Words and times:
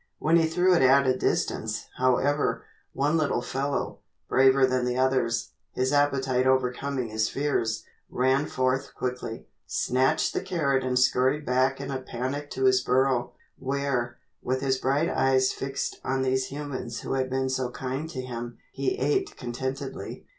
When 0.17 0.37
he 0.37 0.47
threw 0.47 0.73
it 0.73 0.81
at 0.81 1.05
a 1.05 1.15
distance, 1.15 1.85
however, 1.97 2.65
one 2.91 3.17
little 3.17 3.43
fellow, 3.43 3.99
braver 4.27 4.65
than 4.65 4.83
the 4.83 4.97
others, 4.97 5.51
his 5.73 5.93
appetite 5.93 6.47
overcoming 6.47 7.09
his 7.09 7.29
fears, 7.29 7.83
ran 8.09 8.47
forth 8.47 8.95
quickly, 8.95 9.45
snatched 9.67 10.33
the 10.33 10.41
carrot 10.41 10.83
and 10.83 10.97
scurried 10.97 11.45
back 11.45 11.79
in 11.79 11.91
a 11.91 12.01
panic 12.01 12.49
to 12.49 12.63
his 12.63 12.81
burrow, 12.81 13.33
where, 13.59 14.17
with 14.41 14.61
his 14.61 14.79
bright 14.79 15.07
eyes 15.11 15.51
fixed 15.53 16.01
on 16.03 16.23
these 16.23 16.47
humans 16.47 17.01
who 17.01 17.13
had 17.13 17.29
been 17.29 17.47
so 17.47 17.69
kind 17.69 18.09
to 18.09 18.21
him, 18.21 18.57
he 18.71 18.97
ate 18.97 19.37
contentedly. 19.37 20.25